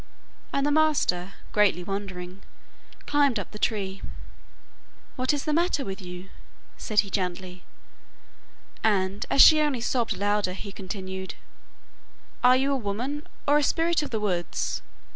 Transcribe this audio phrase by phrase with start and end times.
[0.51, 2.41] And the master, greatly wondering,
[3.05, 4.01] climbed up the tree.
[5.15, 6.29] 'What is the matter with you?'
[6.75, 7.61] said he gently,
[8.83, 11.35] and, as she only sobbed louder, he continued:
[12.43, 14.81] 'Are you a woman, or a spirit of the woods?